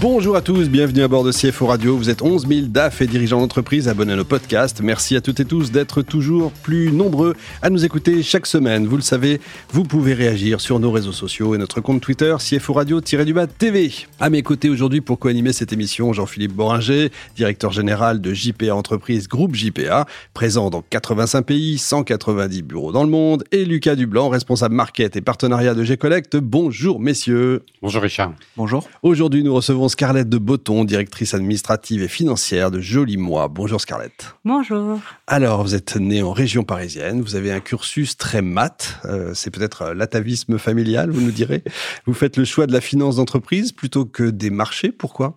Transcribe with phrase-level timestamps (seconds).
[0.00, 1.96] Bonjour à tous, bienvenue à bord de CFO Radio.
[1.96, 4.80] Vous êtes 11 000 DAF et dirigeants d'entreprise abonnés à nos podcasts.
[4.80, 8.86] Merci à toutes et tous d'être toujours plus nombreux à nous écouter chaque semaine.
[8.86, 9.40] Vous le savez,
[9.72, 13.90] vous pouvez réagir sur nos réseaux sociaux et notre compte Twitter CFO Radio-du-bas TV.
[14.20, 19.26] À mes côtés aujourd'hui pour co-animer cette émission, Jean-Philippe Boringer, directeur général de JPA Entreprise,
[19.26, 24.76] groupe JPA, présent dans 85 pays, 190 bureaux dans le monde, et Lucas Dublanc, responsable
[24.76, 26.36] market et partenariat de G-Collect.
[26.36, 27.64] Bonjour messieurs.
[27.82, 28.32] Bonjour Richard.
[28.56, 28.88] Bonjour.
[29.02, 33.48] Aujourd'hui, nous recevons Scarlett de Botton, directrice administrative et financière de Joli Moi.
[33.48, 34.34] Bonjour Scarlett.
[34.44, 35.00] Bonjour.
[35.26, 39.50] Alors, vous êtes née en région parisienne, vous avez un cursus très mat, euh, c'est
[39.50, 41.62] peut-être l'atavisme familial, vous nous direz.
[42.06, 45.36] Vous faites le choix de la finance d'entreprise plutôt que des marchés, pourquoi?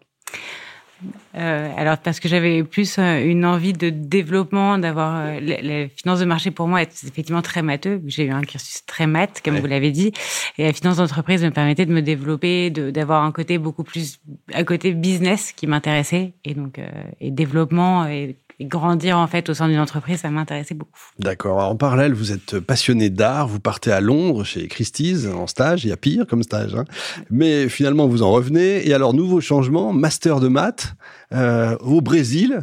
[1.35, 6.19] Euh, alors parce que j'avais plus euh, une envie de développement, d'avoir euh, les, finances
[6.19, 8.02] de marché pour moi est effectivement très matheux.
[8.06, 10.11] J'ai eu un cursus très maths, comme vous l'avez dit,
[10.58, 14.19] et la finance d'entreprise me permettait de me développer, d'avoir un côté beaucoup plus,
[14.53, 16.80] un côté business qui m'intéressait, et donc
[17.19, 21.00] et développement et grandir en fait au sein d'une entreprise, ça m'intéressait beaucoup.
[21.19, 21.58] D'accord.
[21.58, 25.89] En parallèle, vous êtes passionné d'art, vous partez à Londres chez Christie's en stage, il
[25.89, 26.86] y a pire comme stage, hein.
[27.30, 28.88] mais finalement vous en revenez.
[28.88, 30.94] Et alors nouveau changement, master de maths
[31.34, 32.62] euh, au Brésil.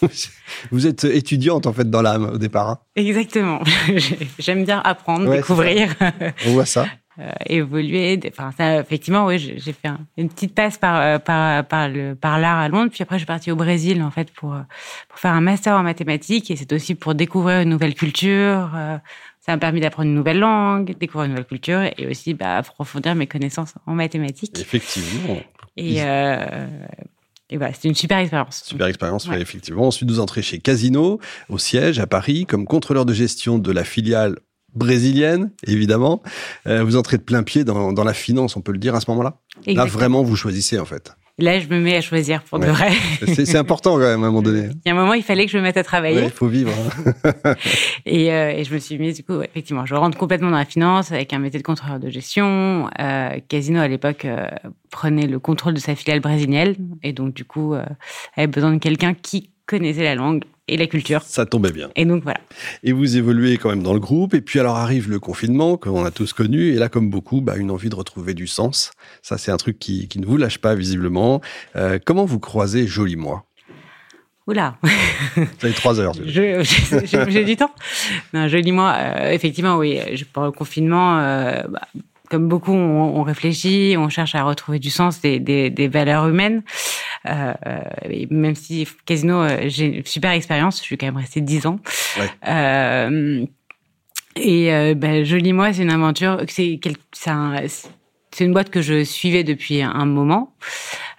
[0.70, 2.68] Vous êtes étudiante en fait dans l'âme au départ.
[2.68, 2.78] Hein.
[2.96, 3.60] Exactement.
[4.38, 5.94] J'aime bien apprendre, découvrir.
[6.46, 6.86] On voit ça.
[7.18, 8.20] Euh, évoluer.
[8.28, 12.38] Enfin, ça, effectivement, oui, j'ai fait une petite passe par euh, par par le par
[12.38, 14.56] l'art à Londres, puis après je suis partie au Brésil en fait pour
[15.08, 18.70] pour faire un master en mathématiques et c'est aussi pour découvrir une nouvelle culture.
[19.48, 23.14] Ça m'a permis d'apprendre une nouvelle langue, découvrir une nouvelle culture et aussi bah, approfondir
[23.14, 24.60] mes connaissances en mathématiques.
[24.60, 25.38] Effectivement.
[25.78, 26.66] Et euh,
[27.50, 28.62] et voilà, c'était une super expérience.
[28.64, 29.40] Super expérience, ouais.
[29.40, 29.86] effectivement.
[29.86, 31.18] Ensuite, vous entrez chez Casino,
[31.48, 34.36] au siège, à Paris, comme contrôleur de gestion de la filiale
[34.74, 36.22] brésilienne, évidemment.
[36.66, 39.00] Euh, vous entrez de plein pied dans, dans, la finance, on peut le dire à
[39.00, 39.40] ce moment-là?
[39.66, 41.12] Là, vraiment, vous choisissez en fait.
[41.40, 42.90] Là, je me mets à choisir pour de vrai.
[43.26, 44.70] C'est important quand même à un moment donné.
[44.84, 46.24] Il y a un moment, il fallait que je me mette à travailler.
[46.24, 46.72] Il faut vivre.
[47.24, 47.54] Hein.
[48.06, 50.64] et, euh, et, je me suis mis, du coup, effectivement, je rentre complètement dans la
[50.64, 52.90] finance avec un métier de contrôleur de gestion.
[52.98, 54.48] Euh, Casino, à l'époque, euh,
[54.90, 56.74] prenait le contrôle de sa filiale brésilienne.
[57.04, 57.74] Et donc, du coup,
[58.36, 61.22] avait besoin de quelqu'un qui connaissait la langue et la culture.
[61.22, 61.90] Ça tombait bien.
[61.96, 62.40] Et donc voilà.
[62.82, 64.34] Et vous évoluez quand même dans le groupe.
[64.34, 66.68] Et puis alors arrive le confinement, qu'on a tous connu.
[66.68, 68.92] Et là, comme beaucoup, bah, une envie de retrouver du sens.
[69.22, 71.40] Ça, c'est un truc qui, qui, ne vous lâche pas visiblement.
[71.76, 73.44] Euh, comment vous croisez Joli Moi?
[74.46, 74.76] Oula
[75.36, 76.14] Vous avez trois heures.
[76.24, 77.70] J'ai du temps.
[78.32, 80.00] Non, Joli Moi, euh, effectivement, oui.
[80.32, 81.82] Pendant le confinement, euh, bah,
[82.30, 86.28] comme beaucoup, on, on, réfléchit, on cherche à retrouver du sens, des, des, des valeurs
[86.28, 86.62] humaines.
[87.28, 87.52] Euh,
[88.30, 91.78] même si Casino, euh, j'ai une super expérience, je suis quand même restée dix ans.
[92.18, 92.30] Ouais.
[92.48, 93.46] Euh,
[94.36, 96.78] et ben, Joli Moi, c'est une aventure, c'est
[98.40, 100.54] une boîte que je suivais depuis un moment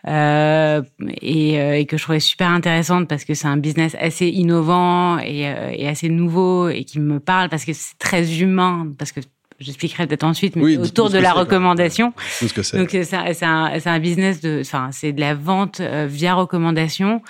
[0.07, 0.81] euh,
[1.21, 5.41] et, et, que je trouvais super intéressante parce que c'est un business assez innovant et,
[5.41, 9.19] et, assez nouveau et qui me parle parce que c'est très humain parce que
[9.59, 12.13] j'expliquerai peut-être ensuite, mais oui, autour de la recommandation.
[12.17, 12.77] Ce que c'est.
[12.77, 17.21] Donc c'est un, un, business de, enfin c'est de la vente euh, via recommandation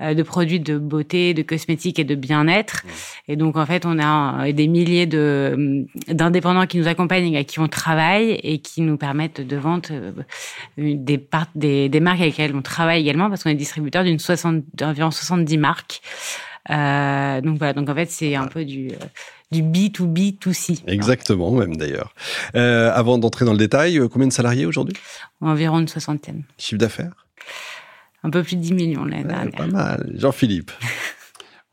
[0.00, 2.82] euh, de produits de beauté, de cosmétiques et de bien-être.
[3.28, 7.44] Et donc en fait on a euh, des milliers de d'indépendants qui nous accompagnent, et
[7.44, 9.88] qui on travaille et qui nous permettent de vendre
[10.76, 14.18] des, part, des, des marques avec lesquelles on travaille également parce qu'on est distributeur d'une
[14.74, 16.00] d'environ 70 marques.
[16.70, 18.90] Euh, donc voilà, donc en fait c'est un peu du
[19.50, 20.82] du B2B2C.
[20.86, 22.14] Exactement, même d'ailleurs.
[22.54, 24.96] Euh, avant d'entrer dans le détail, euh, combien de salariés aujourd'hui?
[25.40, 26.44] Environ une soixantaine.
[26.58, 27.26] Chiffre d'affaires?
[28.22, 29.50] Un peu plus de 10 millions l'année ouais, dernière.
[29.52, 30.12] Pas mal.
[30.16, 30.70] Jean-Philippe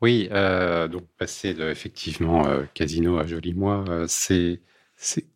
[0.02, 4.60] Oui, euh, donc passer de, effectivement euh, Casino à Joli Moi, euh, c'est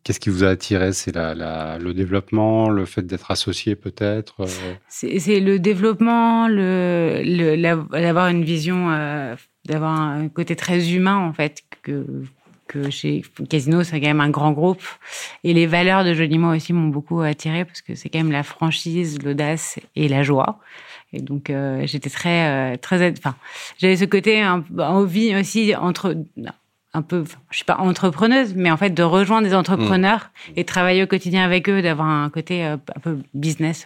[0.03, 0.93] Qu'est-ce qui vous a attiré?
[0.93, 4.73] C'est la, la, le développement, le fait d'être associé peut-être euh?
[4.87, 9.35] C'est le développement, le, le, d'avoir une vision, euh,
[9.65, 12.05] d'avoir un côté très humain en fait que
[12.67, 14.81] que chez Casino, c'est quand même un grand groupe.
[15.43, 18.31] Et les valeurs de Joli Moi aussi m'ont beaucoup attiré parce que c'est quand même
[18.31, 20.59] la franchise, l'audace et la joie.
[21.13, 23.35] Et donc, euh, j'étais très, euh, très, enfin,
[23.77, 26.17] j'avais ce côté envie aussi entre,
[26.93, 30.51] un peu, je suis pas entrepreneuse, mais en fait de rejoindre des entrepreneurs mmh.
[30.57, 33.85] et travailler au quotidien avec eux, d'avoir un côté euh, un peu business.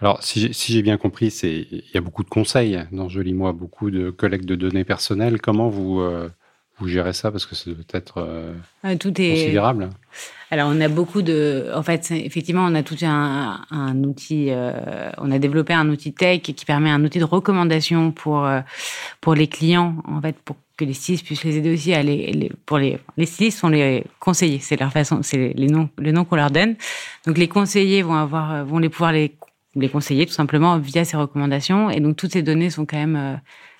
[0.00, 3.34] Alors, si j'ai si bien compris, c'est il y a beaucoup de conseils dans Joli
[3.34, 5.40] Moi, beaucoup de collecte de données personnelles.
[5.40, 6.30] Comment vous euh,
[6.78, 7.32] vous gérez ça?
[7.32, 9.90] Parce que ça doit être euh, tout est, considérable.
[10.52, 11.72] Alors, on a beaucoup de.
[11.74, 14.50] En fait, effectivement, on a tout un, un outil.
[14.50, 18.48] Euh, on a développé un outil tech qui permet un outil de recommandation pour
[19.20, 22.52] pour les clients, en fait, pour que les stylistes puissent les aider aussi à les,
[22.64, 26.24] pour les les stylistes sont les conseillers, c'est leur façon, c'est les noms le nom
[26.24, 26.76] qu'on leur donne.
[27.26, 29.34] Donc les conseillers vont avoir vont les pouvoir les
[29.80, 33.16] les conseiller tout simplement via ces recommandations et donc toutes ces données sont quand même
[33.16, 33.36] euh,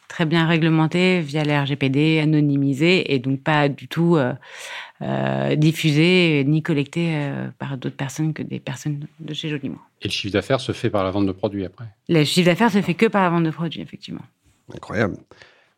[0.08, 4.32] très bien réglementées via les RGPD, anonymisées et donc pas du tout euh,
[5.02, 9.78] euh, diffusées ni collectées euh, par d'autres personnes que des personnes de chez Joliment.
[10.02, 11.84] Et le chiffre d'affaires se fait par la vente de produits après?
[12.08, 14.24] Le chiffre d'affaires se fait que par la vente de produits, effectivement.
[14.74, 15.16] Incroyable.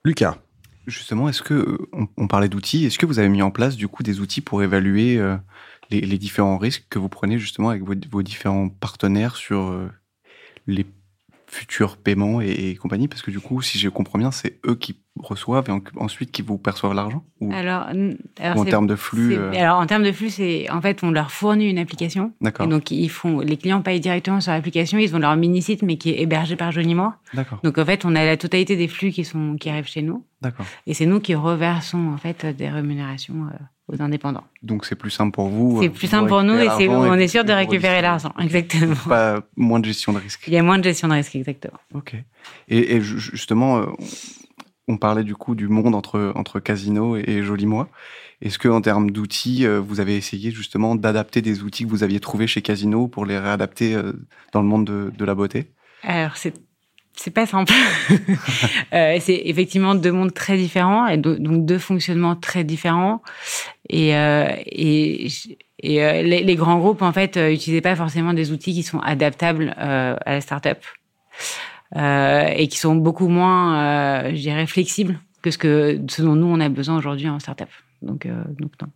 [0.04, 0.38] Lucas
[0.86, 3.86] Justement, est-ce que on, on parlait d'outils Est-ce que vous avez mis en place du
[3.86, 5.36] coup des outils pour évaluer euh,
[5.90, 9.88] les, les, différents risques que vous prenez justement avec vos, vos différents partenaires sur euh,
[10.70, 10.86] les
[11.50, 14.76] futurs paiements et, et, compagnie Parce que du coup, si je comprends bien, c'est eux
[14.76, 17.88] qui reçoivent et en, ensuite qui vous perçoivent l'argent ou, alors,
[18.38, 19.52] alors ou en termes de flux euh...
[19.52, 22.32] Alors, en termes de flux, c'est en fait, on leur fournit une application.
[22.40, 22.68] D'accord.
[22.68, 24.98] Donc, ils font, les clients payent directement sur l'application.
[24.98, 27.12] Ils ont leur mini-site, mais qui est hébergé par Jonimo.
[27.34, 27.58] D'accord.
[27.64, 30.24] Donc, en fait, on a la totalité des flux qui, sont, qui arrivent chez nous.
[30.40, 30.66] D'accord.
[30.86, 33.56] Et c'est nous qui reversons, en fait, des rémunérations euh,
[33.92, 34.44] aux indépendants.
[34.62, 35.82] Donc c'est plus simple pour vous.
[35.82, 38.94] C'est plus simple pour nous et on est sûr de récupérer l'argent, exactement.
[39.08, 40.44] Pas moins de gestion de risque.
[40.46, 41.78] Il y a moins de gestion de risque, exactement.
[41.94, 42.14] Ok.
[42.68, 43.86] Et, et justement,
[44.88, 47.88] on parlait du coup du monde entre entre Casino et Jolimois.
[48.42, 52.20] Est-ce que en termes d'outils, vous avez essayé justement d'adapter des outils que vous aviez
[52.20, 54.00] trouvés chez Casino pour les réadapter
[54.52, 55.72] dans le monde de, de la beauté?
[56.02, 56.54] Alors c'est
[57.16, 57.72] c'est pas simple.
[58.94, 63.22] euh, c'est effectivement deux mondes très différents et do, donc deux fonctionnements très différents.
[63.88, 65.28] Et, euh, et,
[65.80, 69.00] et euh, les, les, grands groupes en fait n'utilisaient pas forcément des outils qui sont
[69.00, 70.78] adaptables à la start-up
[71.96, 76.60] et qui sont beaucoup moins, je dirais, flexibles que ce que ce dont nous on
[76.60, 77.70] a besoin aujourd'hui en start-up.
[78.02, 78.26] Donc,
[78.58, 78.88] donc non.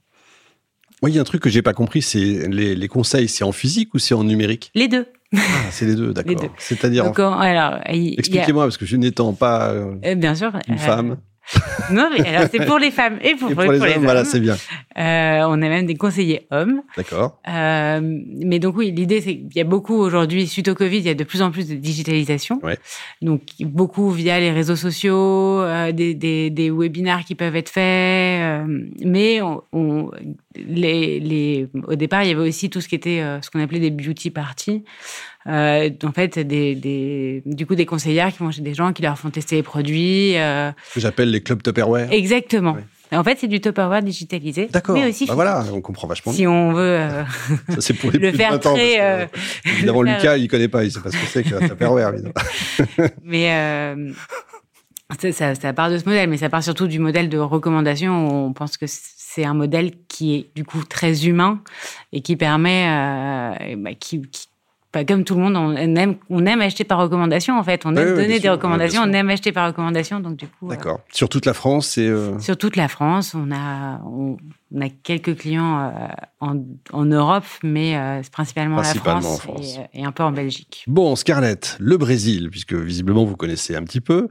[1.02, 3.44] Moi, il y a un truc que j'ai pas compris, c'est les, les conseils, c'est
[3.44, 4.70] en physique ou c'est en numérique?
[4.74, 5.06] Les deux.
[5.36, 5.40] Ah,
[5.70, 6.54] c'est les deux, d'accord.
[6.58, 7.06] C'est-à-dire.
[7.06, 8.66] Expliquez-moi a...
[8.66, 10.78] parce que je n'étant pas euh, bien sûr une euh...
[10.78, 11.16] femme.
[11.90, 13.96] non, mais alors c'est pour les femmes et pour, et pour, pour les, les, hommes.
[13.96, 14.04] hommes.
[14.04, 14.56] Voilà, c'est bien.
[14.96, 16.80] Euh, on a même des conseillers hommes.
[16.96, 17.38] D'accord.
[17.48, 21.04] Euh, mais donc oui, l'idée c'est qu'il y a beaucoup aujourd'hui, suite au Covid, il
[21.04, 22.60] y a de plus en plus de digitalisation.
[22.62, 22.78] Ouais.
[23.20, 28.66] Donc beaucoup via les réseaux sociaux, euh, des, des, des, webinaires qui peuvent être faits.
[29.04, 30.10] Mais on, on,
[30.56, 33.60] les, les, au départ, il y avait aussi tout ce qui était euh, ce qu'on
[33.60, 34.84] appelait des beauty parties.
[35.46, 39.02] Euh, en fait, des, des, du coup, des conseillères qui vont chez des gens qui
[39.02, 40.36] leur font tester les produits.
[40.36, 40.70] Euh...
[40.88, 42.12] Ce que j'appelle les clubs Tupperware.
[42.12, 42.76] Exactement.
[43.12, 44.68] En fait, c'est du Tupperware digitalisé.
[44.72, 44.96] D'accord.
[44.96, 46.32] Mais aussi, bah voilà, on comprend vachement.
[46.32, 46.98] Si on veut
[47.68, 49.28] Ça, c'est pour les le plus faire de 20 ans, très.
[49.66, 52.14] évidemment, Lucas, il connaît pas, il sait pas ce que c'est que Tupperware.
[52.14, 52.34] évidemment.
[53.22, 53.94] Mais
[55.32, 58.26] ça, ça, part de ce modèle, mais ça part surtout du modèle de recommandation.
[58.26, 61.62] Où on pense que c'est un modèle qui est du coup très humain
[62.12, 64.46] et qui permet, euh, bah, qui, qui
[64.94, 67.84] pas comme tout le monde, on aime, on aime acheter par recommandation en fait.
[67.84, 70.20] On aime donner des recommandations, on aime acheter par recommandation.
[70.20, 71.00] Donc du coup, euh, D'accord.
[71.12, 72.06] Sur toute la France, c'est.
[72.06, 74.36] euh, sur toute la France, on a, on,
[74.72, 75.90] on a quelques clients euh,
[76.40, 76.56] en,
[76.92, 79.78] en Europe, mais euh, c'est principalement, Principalement la en France, France.
[79.92, 80.84] Et, et un peu en Belgique.
[80.86, 84.28] Bon, Scarlett, le Brésil, puisque visiblement vous connaissez un petit peu.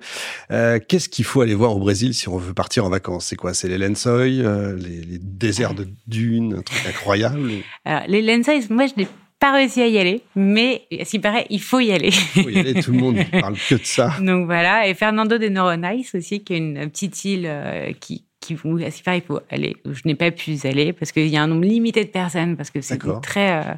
[0.49, 3.25] Qu'est-ce qu'il faut aller voir au Brésil si on veut partir en vacances?
[3.25, 3.53] C'est quoi?
[3.53, 7.49] C'est les lençois, euh, les, les, déserts de dunes, un truc incroyable?
[7.83, 9.07] Alors, les lençois, moi, je n'ai
[9.43, 12.11] pas réussi à y aller, mais à ce qui paraît, il faut y aller.
[12.37, 14.13] Il faut y aller, tout le monde parle que de ça.
[14.21, 18.55] Donc voilà, et Fernando de Noronais aussi, qui est une petite île euh, qui, qui,
[18.63, 19.75] où, à ce qui paraît, il faut aller.
[19.83, 22.09] Où je n'ai pas pu y aller parce qu'il y a un nombre limité de
[22.09, 23.73] personnes, parce que c'est très euh,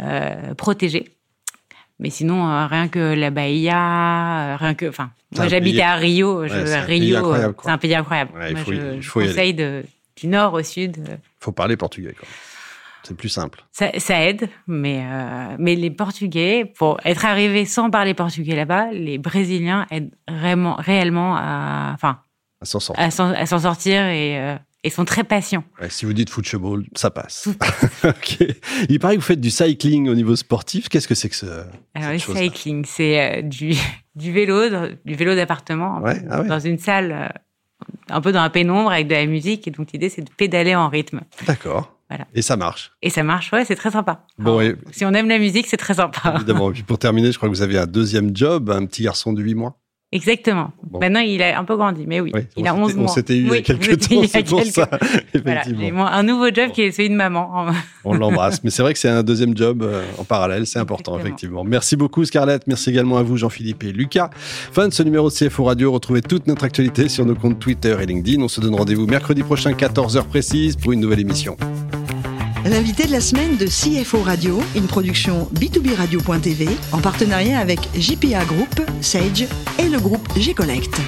[0.00, 1.12] euh, protégé.
[1.98, 6.52] Mais sinon, euh, rien que la Bahia, rien que, enfin, moi j'habitais à Rio, je,
[6.52, 8.32] ouais, Rio, c'est un pays incroyable.
[8.36, 9.82] Ouais, il moi, faut, je, il faut je conseille de,
[10.14, 10.98] du nord au sud.
[11.08, 12.28] Il faut parler portugais, quoi.
[13.02, 13.64] C'est plus simple.
[13.72, 18.92] Ça, ça aide, mais, euh, mais les Portugais, pour être arrivés sans parler portugais là-bas,
[18.92, 22.20] les Brésiliens aident vraiment, réellement à, enfin,
[22.60, 25.64] à s'en sortir, à s'en sortir et, euh, et sont très patients.
[25.80, 27.48] Ouais, si vous dites football, ça passe.
[28.04, 28.38] ok.
[28.88, 30.88] Il paraît que vous faites du cycling au niveau sportif.
[30.88, 31.64] Qu'est-ce que c'est que ce
[31.94, 33.74] Alors le cycling, c'est euh, du,
[34.14, 34.68] du vélo,
[35.04, 36.48] du vélo d'appartement, ouais, ah ouais.
[36.48, 37.32] dans une salle,
[38.10, 39.66] un peu dans la pénombre avec de la musique.
[39.68, 41.20] Et donc l'idée, c'est de pédaler en rythme.
[41.46, 41.97] D'accord.
[42.08, 42.26] Voilà.
[42.34, 42.92] Et ça marche.
[43.02, 44.24] Et ça marche, ouais, c'est très sympa.
[44.38, 46.34] Bon, Alors, Si on aime la musique, c'est très sympa.
[46.36, 46.70] Évidemment.
[46.70, 49.32] Et puis pour terminer, je crois que vous avez un deuxième job, un petit garçon
[49.32, 49.77] de 8 mois.
[50.10, 50.72] Exactement.
[50.82, 51.00] Bon.
[51.00, 53.04] Maintenant, il a un peu grandi, mais oui, oui il a 11 mois.
[53.04, 54.72] On s'était eu oui, il y a quelques temps, c'est pour quelques...
[54.72, 54.88] ça.
[55.34, 55.90] Effectivement.
[55.92, 56.72] Voilà, un nouveau job bon.
[56.72, 57.66] qui est celui de maman.
[58.04, 58.64] on l'embrasse.
[58.64, 61.28] Mais c'est vrai que c'est un deuxième job euh, en parallèle, c'est important, Exactement.
[61.28, 61.64] effectivement.
[61.64, 62.66] Merci beaucoup, Scarlett.
[62.66, 64.30] Merci également à vous, Jean-Philippe et Lucas.
[64.72, 65.92] Fin de ce numéro de CFO Radio.
[65.92, 68.42] Retrouvez toute notre actualité sur nos comptes Twitter et LinkedIn.
[68.42, 71.56] On se donne rendez-vous mercredi prochain, 14h précise, pour une nouvelle émission.
[72.68, 78.44] L'invité de la semaine de CFO Radio, une production B2B Radio.tv en partenariat avec JPA
[78.44, 79.46] Group, Sage
[79.78, 81.00] et le groupe G-Collect.